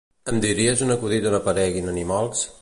[0.31, 2.43] Em diries un acudit on apareguin animals?